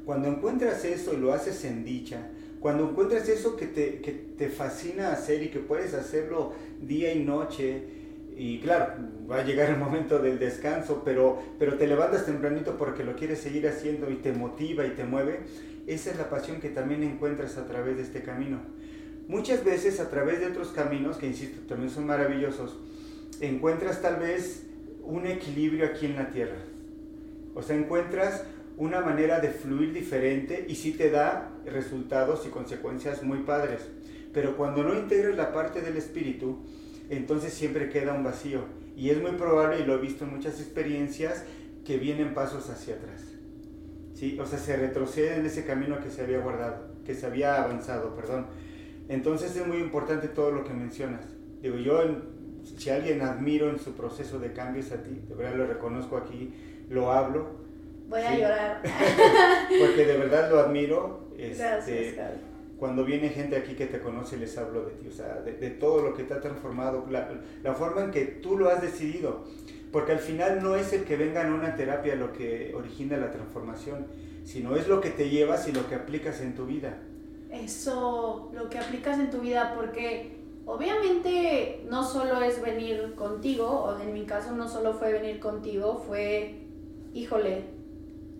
[0.06, 4.48] Cuando encuentras eso y lo haces en dicha, cuando encuentras eso que te, que te
[4.48, 7.82] fascina hacer y que puedes hacerlo día y noche,
[8.36, 8.94] y claro,
[9.28, 13.40] va a llegar el momento del descanso, pero, pero te levantas tempranito porque lo quieres
[13.40, 15.40] seguir haciendo y te motiva y te mueve,
[15.88, 18.60] esa es la pasión que también encuentras a través de este camino.
[19.26, 22.78] Muchas veces a través de otros caminos, que insisto, también son maravillosos,
[23.40, 24.67] encuentras tal vez
[25.08, 26.58] un equilibrio aquí en la tierra.
[27.54, 28.44] O sea, encuentras
[28.76, 33.88] una manera de fluir diferente y sí te da resultados y consecuencias muy padres.
[34.32, 36.58] Pero cuando no integras la parte del espíritu,
[37.08, 38.60] entonces siempre queda un vacío.
[38.96, 41.44] Y es muy probable, y lo he visto en muchas experiencias,
[41.84, 43.24] que vienen pasos hacia atrás.
[44.14, 44.38] ¿Sí?
[44.38, 48.14] O sea, se retrocede en ese camino que se había guardado, que se había avanzado,
[48.14, 48.46] perdón.
[49.08, 51.24] Entonces es muy importante todo lo que mencionas.
[51.62, 52.02] Digo, yo,
[52.76, 56.52] si alguien admiro en su proceso de cambios a ti, de verdad lo reconozco aquí,
[56.90, 57.68] lo hablo,
[58.08, 58.82] Voy a llorar.
[59.80, 61.28] Porque de verdad lo admiro.
[61.36, 62.18] Este,
[62.78, 66.02] cuando viene gente aquí que te conoce, les hablo de ti, o sea, de, todo
[66.02, 67.28] lo que te ha transformado, la,
[67.62, 69.44] la, forma en que tú lo has decidido.
[69.92, 73.30] Porque al final no es el que venga en una terapia lo que origina la
[73.30, 74.06] transformación,
[74.44, 76.98] sino es lo que te llevas y lo que aplicas en tu vida.
[77.50, 80.37] Eso, lo que aplicas en tu vida, porque
[80.68, 86.04] obviamente no solo es venir contigo, o en mi caso no solo fue venir contigo,
[86.06, 86.60] fue,
[87.14, 87.64] híjole,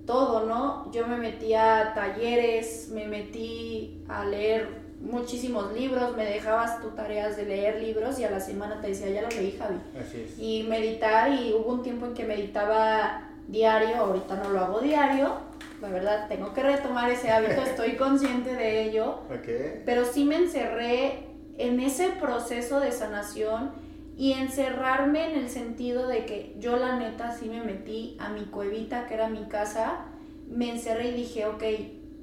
[0.06, 0.90] todo, ¿no?
[0.92, 4.68] Yo me metí a talleres, me metí a leer
[5.00, 9.08] muchísimos libros, me dejabas tu tareas de leer libros y a la semana te decía,
[9.08, 9.78] ya lo leí, Javi.
[9.98, 10.38] Así es.
[10.38, 15.32] Y meditar, y hubo un tiempo en que meditaba diario, ahorita no lo hago diario,
[15.80, 19.82] la verdad tengo que retomar ese hábito, estoy consciente de ello, okay.
[19.86, 21.27] pero sí me encerré
[21.58, 23.72] en ese proceso de sanación
[24.16, 28.44] y encerrarme en el sentido de que yo la neta sí me metí a mi
[28.46, 30.06] cuevita, que era mi casa,
[30.48, 31.62] me encerré y dije, ok,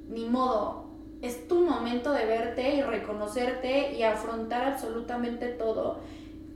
[0.08, 0.86] ni modo,
[1.22, 6.00] es tu momento de verte y reconocerte y afrontar absolutamente todo,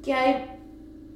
[0.05, 0.47] que hay,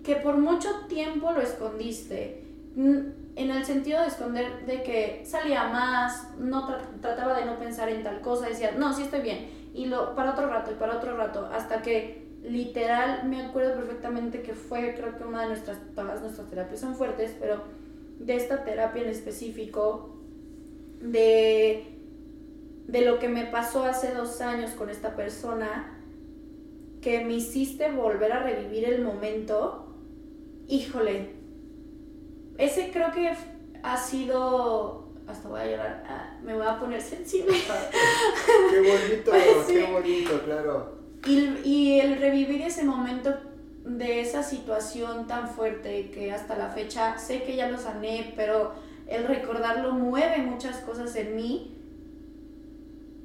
[0.02, 2.44] que por mucho tiempo lo escondiste,
[2.76, 6.66] en el sentido de esconder de que salía más, no
[7.00, 10.32] trataba de no pensar en tal cosa, decía, no, sí estoy bien, y lo, para
[10.32, 15.16] otro rato y para otro rato, hasta que literal me acuerdo perfectamente que fue, creo
[15.18, 17.62] que una de nuestras, todas nuestras terapias son fuertes, pero
[18.18, 20.16] de esta terapia en específico,
[21.00, 21.84] de,
[22.86, 25.98] de lo que me pasó hace dos años con esta persona,
[27.00, 29.94] que me hiciste volver a revivir el momento,
[30.68, 31.32] híjole,
[32.56, 33.32] ese creo que
[33.82, 37.54] ha sido, hasta voy a llorar, ah, me voy a poner sensible.
[38.70, 39.32] qué bonito,
[39.66, 40.94] qué bonito, claro.
[41.26, 43.34] Y, el revivir ese momento
[43.84, 48.72] de esa situación tan fuerte que hasta la fecha sé que ya lo sané, pero
[49.06, 51.76] el recordarlo mueve muchas cosas en mí.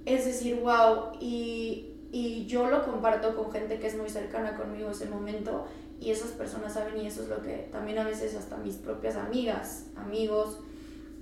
[0.06, 4.92] Es decir, wow, y, y yo lo comparto con gente que es muy cercana conmigo
[4.92, 5.66] ese momento
[6.00, 9.18] y esas personas saben y eso es lo que también a veces hasta mis propias
[9.18, 10.60] amigas, amigos,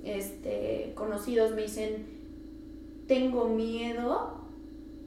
[0.03, 2.05] este, conocidos me dicen,
[3.07, 4.41] tengo miedo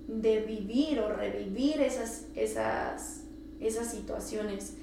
[0.08, 3.24] de vivir o revivir esas, esas,
[3.60, 4.76] esas situaciones.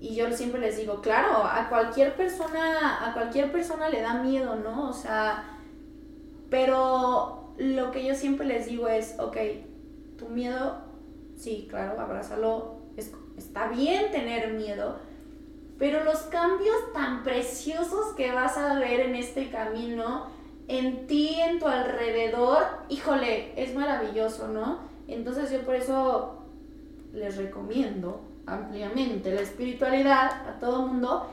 [0.00, 4.56] Y yo siempre les digo, claro, a cualquier persona, a cualquier persona le da miedo,
[4.56, 4.90] ¿no?
[4.90, 5.58] O sea,
[6.50, 9.36] pero lo que yo siempre les digo es, ok,
[10.18, 10.76] tu miedo,
[11.36, 12.76] sí, claro, abrázalo,
[13.36, 14.98] está bien tener miedo,
[15.78, 20.26] pero los cambios tan preciosos que vas a ver en este camino,
[20.68, 24.78] en ti, en tu alrededor, híjole, es maravilloso, ¿no?
[25.06, 26.42] Entonces yo por eso
[27.12, 31.26] les recomiendo ampliamente la espiritualidad a todo mundo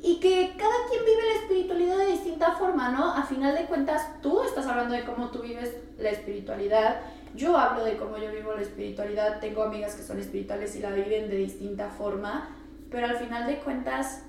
[0.00, 3.14] y que cada quien vive la espiritualidad de distinta forma, ¿no?
[3.14, 7.00] A final de cuentas, tú estás hablando de cómo tú vives la espiritualidad,
[7.36, 10.90] yo hablo de cómo yo vivo la espiritualidad, tengo amigas que son espirituales y la
[10.90, 12.48] viven de distinta forma,
[12.92, 14.22] pero al final de cuentas,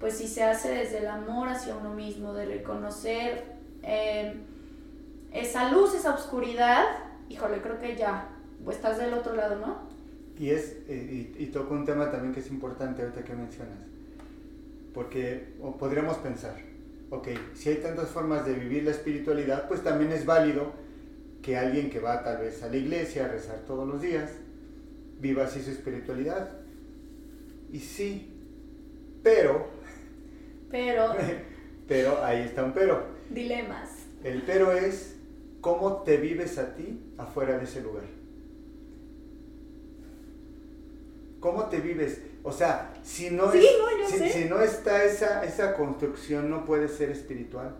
[0.00, 3.44] pues si se hace desde el amor hacia uno mismo, de reconocer
[3.84, 4.34] eh,
[5.32, 6.84] esa luz, esa oscuridad,
[7.28, 8.28] híjole, creo que ya,
[8.64, 9.88] pues estás del otro lado, ¿no?
[10.38, 13.78] Y es, eh, y, toco un tema también que es importante ahorita que mencionas,
[14.92, 16.56] porque podríamos pensar,
[17.10, 20.72] ok, si hay tantas formas de vivir la espiritualidad, pues también es válido
[21.42, 24.30] que alguien que va tal vez a la iglesia a rezar todos los días,
[25.20, 26.59] viva así su espiritualidad.
[27.72, 28.32] Y sí,
[29.22, 29.68] pero...
[30.70, 31.14] Pero...
[31.88, 33.90] pero ahí está un pero Dilemas.
[34.24, 35.16] El pero es
[35.60, 38.04] cómo te vives a ti afuera de ese lugar.
[41.40, 42.20] ¿Cómo te vives?
[42.42, 46.88] O sea, si no, Sí, es- no, si no está esa, esa construcción, no puede
[46.88, 47.76] ser espiritual.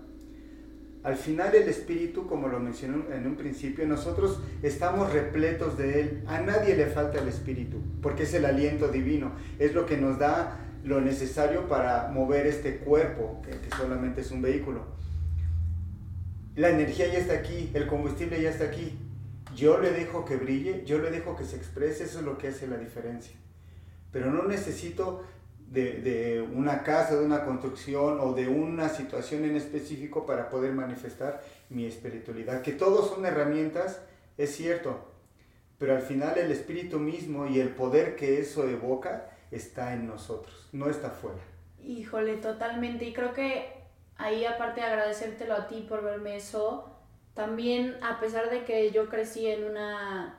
[1.03, 6.23] Al final el espíritu, como lo mencioné en un principio, nosotros estamos repletos de él.
[6.27, 9.33] A nadie le falta el espíritu, porque es el aliento divino.
[9.59, 14.31] Es lo que nos da lo necesario para mover este cuerpo, que, que solamente es
[14.31, 14.85] un vehículo.
[16.55, 18.99] La energía ya está aquí, el combustible ya está aquí.
[19.57, 22.49] Yo le dejo que brille, yo le dejo que se exprese, eso es lo que
[22.49, 23.35] hace la diferencia.
[24.13, 25.25] Pero no necesito
[25.71, 30.73] de, de una casa, de una construcción o de una situación en específico para poder
[30.73, 32.61] manifestar mi espiritualidad.
[32.61, 34.03] Que todos son herramientas,
[34.37, 34.99] es cierto,
[35.79, 40.69] pero al final el espíritu mismo y el poder que eso evoca está en nosotros,
[40.73, 41.41] no está fuera.
[41.81, 43.05] Híjole, totalmente.
[43.05, 43.73] Y creo que
[44.19, 46.91] ahí, aparte de agradecértelo a ti por verme eso,
[47.35, 50.37] también a pesar de que yo crecí en una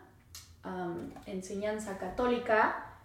[0.62, 2.98] am, enseñanza católica,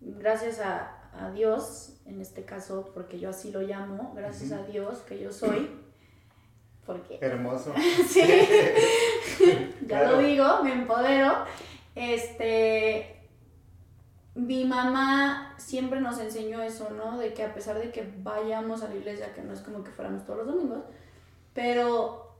[0.00, 4.98] gracias a, a Dios, en este caso, porque yo así lo llamo, gracias a Dios
[5.00, 5.70] que yo soy,
[6.86, 7.72] porque Hermoso.
[8.08, 8.20] sí,
[9.82, 10.12] ya Claro.
[10.12, 11.44] lo digo, me empodero.
[11.94, 13.16] Este,
[14.34, 17.18] mi mamá siempre nos enseñó eso, ¿no?
[17.18, 19.90] De que a pesar de que vayamos a la iglesia, que no es como que
[19.90, 20.80] fuéramos todos los domingos,
[21.52, 22.34] pero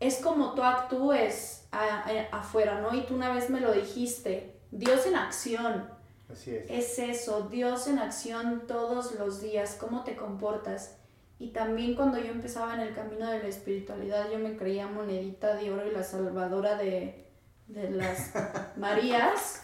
[0.00, 2.94] es como tú actúes a- a- afuera, ¿no?
[2.94, 5.88] Y tú una vez me lo dijiste, Dios en acción.
[6.32, 6.70] Así es.
[6.70, 10.96] Es eso, Dios en acción todos los días, cómo te comportas.
[11.38, 15.54] Y también cuando yo empezaba en el camino de la espiritualidad, yo me creía monedita
[15.56, 17.26] de oro y la salvadora de,
[17.66, 18.32] de las
[18.76, 19.62] Marías.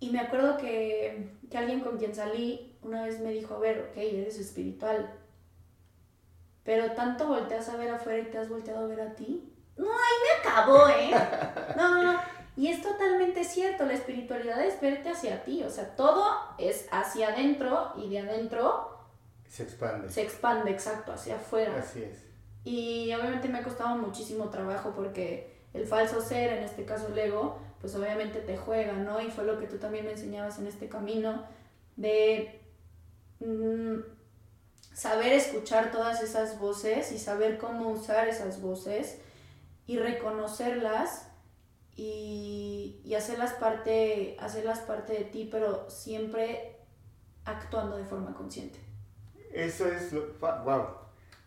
[0.00, 3.90] Y me acuerdo que, que alguien con quien salí una vez me dijo, a ver,
[3.90, 5.12] ok, eres espiritual.
[6.64, 9.52] Pero tanto volteas a ver afuera y te has volteado a ver a ti.
[9.76, 11.10] No, ahí me acabó, ¿eh?
[11.76, 12.20] No, no, no.
[12.58, 16.26] Y es totalmente cierto, la espiritualidad es verte hacia ti, o sea, todo
[16.58, 18.98] es hacia adentro y de adentro
[19.48, 20.10] Se expande.
[20.10, 21.76] se expande, exacto, hacia afuera.
[21.78, 22.24] Así es.
[22.64, 27.18] Y obviamente me ha costado muchísimo trabajo porque el falso ser, en este caso el
[27.20, 29.20] ego, pues obviamente te juega, ¿no?
[29.20, 31.44] Y fue lo que tú también me enseñabas en este camino
[31.94, 32.60] de
[33.38, 34.00] mm,
[34.92, 39.20] saber escuchar todas esas voces y saber cómo usar esas voces
[39.86, 41.27] y reconocerlas
[41.98, 46.76] y, y hacerlas, parte, hacerlas parte de ti, pero siempre
[47.44, 48.78] actuando de forma consciente.
[49.52, 50.28] Eso es lo.
[50.38, 50.86] ¡Wow!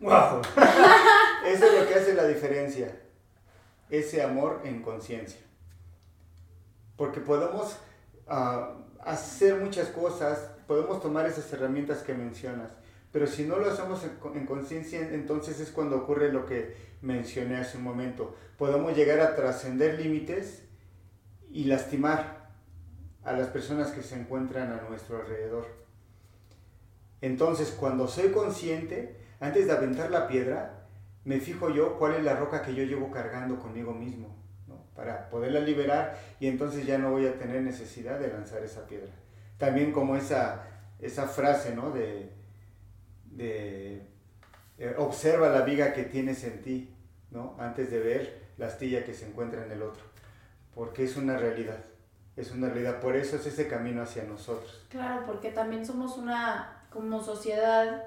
[0.00, 0.42] ¡Wow!
[1.46, 3.00] Eso es lo que hace la diferencia.
[3.88, 5.40] Ese amor en conciencia.
[6.98, 7.78] Porque podemos
[8.28, 12.72] ah, hacer muchas cosas, podemos tomar esas herramientas que mencionas,
[13.10, 17.58] pero si no lo hacemos en, en conciencia, entonces es cuando ocurre lo que mencioné
[17.58, 18.36] hace un momento.
[18.56, 20.64] Podemos llegar a trascender límites
[21.50, 22.50] y lastimar
[23.24, 25.66] a las personas que se encuentran a nuestro alrededor.
[27.20, 30.88] Entonces, cuando soy consciente, antes de aventar la piedra,
[31.24, 34.36] me fijo yo cuál es la roca que yo llevo cargando conmigo mismo,
[34.96, 39.12] para poderla liberar y entonces ya no voy a tener necesidad de lanzar esa piedra.
[39.56, 40.66] También como esa,
[40.98, 41.90] esa frase, ¿no?
[41.90, 42.30] De,
[43.30, 44.11] de
[44.82, 46.92] eh, observa la viga que tienes en ti,
[47.30, 47.54] ¿no?
[47.60, 50.02] Antes de ver la astilla que se encuentra en el otro,
[50.74, 51.78] porque es una realidad,
[52.34, 54.84] es una realidad, por eso es ese camino hacia nosotros.
[54.88, 58.06] Claro, porque también somos una, como sociedad,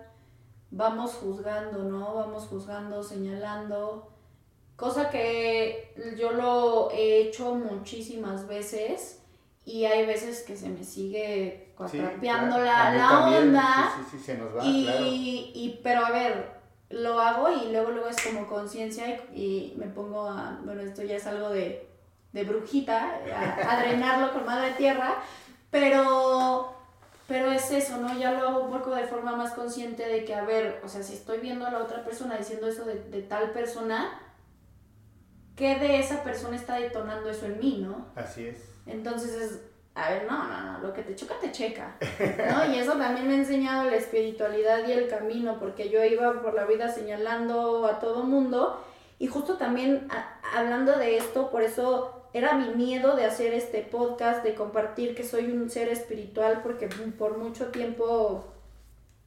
[0.70, 2.16] vamos juzgando, ¿no?
[2.16, 4.12] Vamos juzgando, señalando,
[4.76, 9.22] cosa que yo lo he hecho muchísimas veces
[9.64, 12.98] y hay veces que se me sigue Sí, cuatrapeando claro.
[12.98, 13.94] La, onda.
[13.98, 15.06] Sí, sí, sí, se nos va, y, claro.
[15.06, 16.55] y, pero a ver,
[16.90, 21.02] lo hago y luego luego es como conciencia y, y me pongo a, bueno, esto
[21.04, 21.88] ya es algo de,
[22.32, 25.16] de brujita, a, a drenarlo con madre tierra,
[25.72, 26.74] pero,
[27.28, 28.18] pero es eso, ¿no?
[28.18, 31.02] Ya lo hago un poco de forma más consciente de que, a ver, o sea,
[31.04, 34.20] si estoy viendo a la otra persona diciendo eso de, de tal persona,
[35.56, 38.08] ¿qué de esa persona está detonando eso en mí, no?
[38.16, 38.58] Así es.
[38.86, 39.60] Entonces es,
[39.96, 41.96] a ver, no, no, no, lo que te choca, te checa,
[42.52, 42.72] ¿no?
[42.72, 46.54] Y eso también me ha enseñado la espiritualidad y el camino, porque yo iba por
[46.54, 48.84] la vida señalando a todo mundo
[49.20, 50.10] y justo también
[50.54, 55.24] hablando de esto, por eso era mi miedo de hacer este podcast, de compartir que
[55.24, 58.44] soy un ser espiritual, porque por mucho tiempo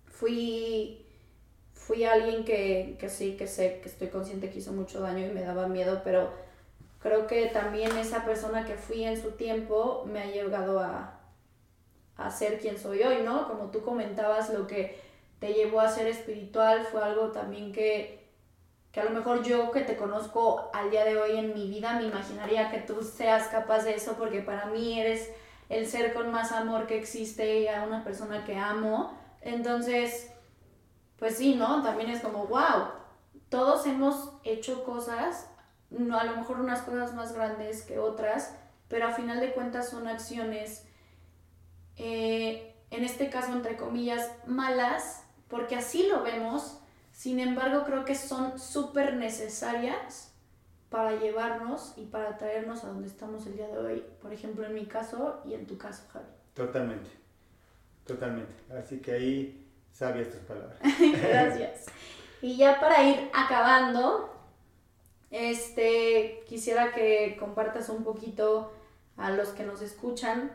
[0.05, 1.07] fui,
[1.73, 5.31] fui alguien que, que sí, que sé, que estoy consciente que hizo mucho daño y
[5.31, 6.31] me daba miedo, pero
[7.01, 11.20] creo que también esa persona que fui en su tiempo me ha llegado a,
[12.16, 13.49] a ser quien soy hoy, ¿no?
[13.49, 15.01] Como tú comentabas, lo que
[15.38, 18.28] te llevó a ser espiritual fue algo también que,
[18.90, 21.94] que a lo mejor yo que te conozco al día de hoy en mi vida
[21.94, 25.30] me imaginaría que tú seas capaz de eso porque para mí eres
[25.68, 29.16] el ser con más amor que existe a una persona que amo.
[29.42, 30.32] Entonces,
[31.18, 31.82] pues sí, ¿no?
[31.82, 32.88] También es como, wow,
[33.49, 35.47] todos hemos hecho cosas,
[35.91, 38.55] no, a lo mejor unas cosas más grandes que otras,
[38.89, 40.84] pero a final de cuentas son acciones,
[41.97, 46.80] eh, en este caso, entre comillas, malas, porque así lo vemos,
[47.12, 50.32] sin embargo, creo que son súper necesarias
[50.89, 54.74] para llevarnos y para traernos a donde estamos el día de hoy, por ejemplo, en
[54.74, 56.26] mi caso y en tu caso, Javi.
[56.55, 57.11] Totalmente,
[58.07, 58.55] totalmente.
[58.72, 60.78] Así que ahí sabias tus palabras.
[61.22, 61.86] Gracias.
[62.41, 64.28] Y ya para ir acabando,
[65.31, 68.72] este, quisiera que compartas un poquito
[69.16, 70.51] a los que nos escuchan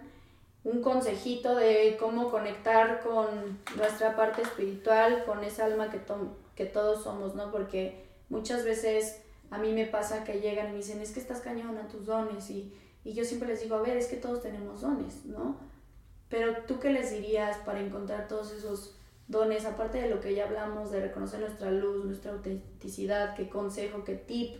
[0.63, 5.99] un consejito de cómo conectar con nuestra parte espiritual, con esa alma que,
[6.55, 7.51] que todos somos, ¿no?
[7.51, 9.19] Porque muchas veces
[9.51, 12.05] a mí me pasa que llegan y me dicen, es que estás cañón a tus
[12.05, 15.57] dones y, y yo siempre les digo, a ver, es que todos tenemos dones, ¿no?
[16.29, 18.95] Pero tú qué les dirías para encontrar todos esos
[19.33, 24.05] dones, aparte de lo que ya hablamos, de reconocer nuestra luz, nuestra autenticidad, qué consejo,
[24.05, 24.55] qué tip,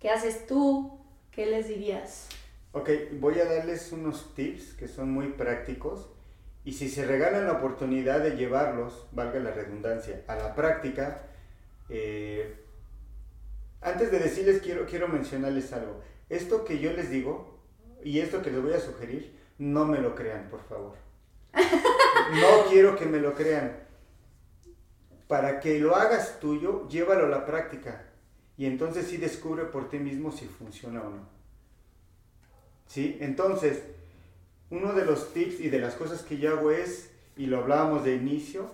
[0.00, 0.98] qué haces tú,
[1.30, 2.28] qué les dirías?
[2.72, 6.08] Ok, voy a darles unos tips que son muy prácticos
[6.64, 11.22] y si se regalan la oportunidad de llevarlos, valga la redundancia, a la práctica,
[11.88, 12.56] eh,
[13.80, 16.00] antes de decirles quiero, quiero mencionarles algo.
[16.28, 17.60] Esto que yo les digo
[18.02, 20.96] y esto que les voy a sugerir, no me lo crean, por favor.
[22.32, 23.83] No quiero que me lo crean.
[25.34, 28.04] Para que lo hagas tuyo, llévalo a la práctica.
[28.56, 31.28] Y entonces sí descubre por ti mismo si funciona o no.
[32.86, 33.18] ¿Sí?
[33.18, 33.82] Entonces,
[34.70, 38.04] uno de los tips y de las cosas que yo hago es, y lo hablábamos
[38.04, 38.70] de inicio,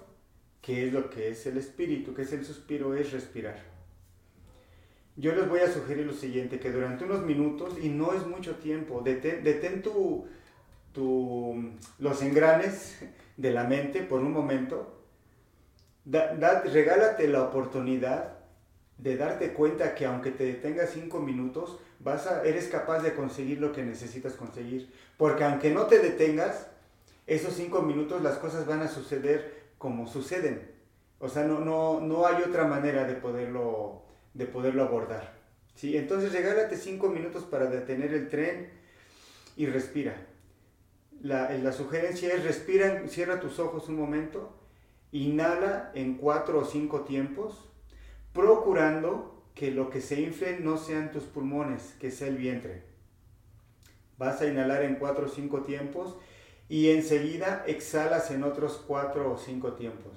[0.61, 3.59] que es lo que es el espíritu, que es el suspiro, es respirar.
[5.17, 8.57] Yo les voy a sugerir lo siguiente, que durante unos minutos, y no es mucho
[8.57, 9.83] tiempo, detén,
[11.99, 12.99] los engranes
[13.39, 15.00] de la mente por un momento,
[16.05, 18.39] regálate la oportunidad
[18.99, 23.73] de darte cuenta que aunque te detengas cinco minutos, vas eres capaz de conseguir lo
[23.73, 24.93] que necesitas conseguir.
[25.17, 26.69] Porque aunque no te detengas,
[27.27, 30.71] esos cinco minutos las cosas van a suceder como suceden.
[31.19, 34.03] O sea, no, no, no hay otra manera de poderlo,
[34.35, 35.35] de poderlo abordar.
[35.75, 35.97] ¿sí?
[35.97, 38.71] Entonces regálate cinco minutos para detener el tren
[39.57, 40.27] y respira.
[41.23, 44.60] La, la sugerencia es respira, cierra tus ojos un momento,
[45.13, 47.69] inhala en cuatro o cinco tiempos,
[48.33, 52.83] procurando que lo que se infle no sean tus pulmones, que sea el vientre.
[54.17, 56.15] Vas a inhalar en 4 o 5 tiempos
[56.69, 60.13] y enseguida exhalas en otros 4 o 5 tiempos.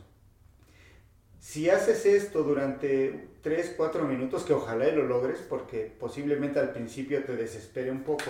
[1.39, 7.23] Si haces esto durante 3, 4 minutos, que ojalá lo logres, porque posiblemente al principio
[7.23, 8.25] te desespere un poco,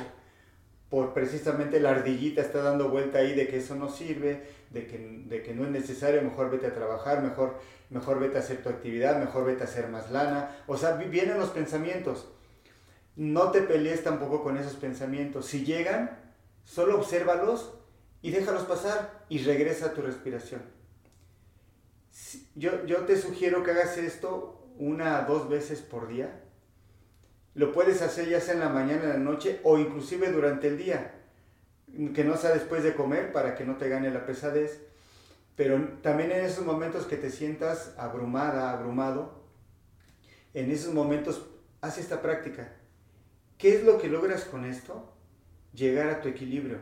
[0.94, 5.24] por precisamente la ardillita está dando vuelta ahí de que eso no sirve, de que,
[5.26, 8.70] de que no es necesario, mejor vete a trabajar, mejor, mejor vete a hacer tu
[8.70, 10.56] actividad, mejor vete a hacer más lana.
[10.68, 12.28] O sea, vienen los pensamientos.
[13.16, 15.48] No te pelees tampoco con esos pensamientos.
[15.48, 16.12] Si llegan,
[16.64, 17.74] solo obsérvalos
[18.22, 20.62] y déjalos pasar y regresa a tu respiración.
[22.54, 26.43] Yo, yo te sugiero que hagas esto una o dos veces por día
[27.56, 30.78] lo puedes hacer ya sea en la mañana, en la noche o inclusive durante el
[30.78, 31.20] día.
[32.16, 34.82] Que no sea después de comer para que no te gane la pesadez.
[35.56, 39.44] Pero también en esos momentos que te sientas abrumada, abrumado,
[40.56, 41.46] en esos momentos
[41.82, 42.74] haz esta práctica.
[43.60, 45.14] ¿Qué es lo que logras con esto?
[45.74, 46.80] Llegar a tu equilibrio.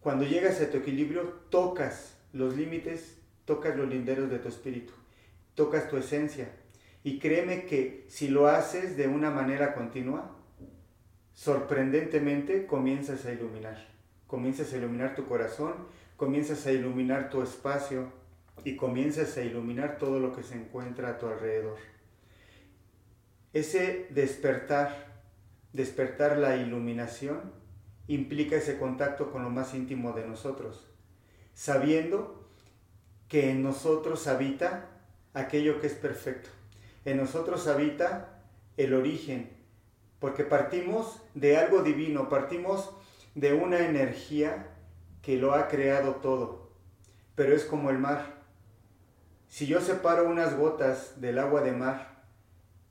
[0.00, 4.92] Cuando llegas a tu equilibrio, tocas los límites, tocas los linderos de tu espíritu,
[5.54, 6.50] tocas tu esencia,
[7.04, 10.36] y créeme que si lo haces de una manera continua,
[11.34, 13.88] sorprendentemente comienzas a iluminar.
[14.28, 15.74] Comienzas a iluminar tu corazón,
[16.16, 18.12] comienzas a iluminar tu espacio
[18.64, 21.78] y comienzas a iluminar todo lo que se encuentra a tu alrededor.
[23.52, 25.24] Ese despertar,
[25.72, 27.52] despertar la iluminación,
[28.06, 30.86] implica ese contacto con lo más íntimo de nosotros,
[31.52, 32.48] sabiendo
[33.28, 34.88] que en nosotros habita
[35.34, 36.50] aquello que es perfecto
[37.04, 38.42] en nosotros habita
[38.76, 39.50] el origen,
[40.18, 42.90] porque partimos de algo divino, partimos
[43.34, 44.68] de una energía
[45.22, 46.70] que lo ha creado todo,
[47.34, 48.42] pero es como el mar.
[49.48, 52.24] Si yo separo unas gotas del agua de mar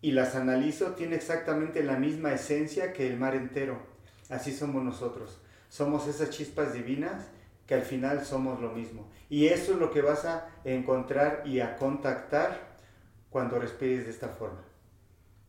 [0.01, 3.79] y las analizo, tiene exactamente la misma esencia que el mar entero.
[4.29, 5.39] Así somos nosotros.
[5.69, 7.27] Somos esas chispas divinas
[7.65, 9.09] que al final somos lo mismo.
[9.29, 12.70] Y eso es lo que vas a encontrar y a contactar
[13.31, 14.61] cuando respires de esta forma.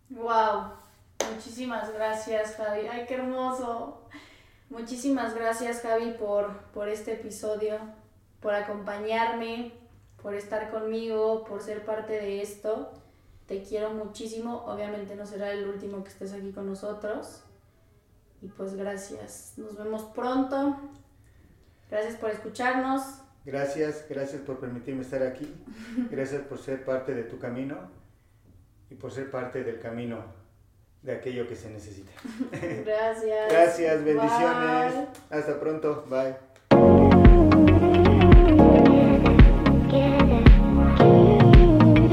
[0.08, 0.72] ¡Wow!
[1.34, 2.86] Muchísimas gracias, Javi.
[2.86, 4.08] ¡Ay, qué hermoso!
[4.72, 7.76] Muchísimas gracias Javi por, por este episodio,
[8.40, 9.70] por acompañarme,
[10.22, 12.90] por estar conmigo, por ser parte de esto.
[13.46, 14.64] Te quiero muchísimo.
[14.64, 17.42] Obviamente no será el último que estés aquí con nosotros.
[18.40, 19.52] Y pues gracias.
[19.58, 20.78] Nos vemos pronto.
[21.90, 23.21] Gracias por escucharnos.
[23.44, 25.52] Gracias, gracias por permitirme estar aquí.
[26.10, 27.90] Gracias por ser parte de tu camino
[28.90, 30.24] y por ser parte del camino
[31.02, 32.12] de aquello que se necesita.
[32.84, 33.50] Gracias.
[33.50, 35.08] gracias, bendiciones.
[35.30, 36.06] Hasta pronto.
[36.08, 36.36] Bye.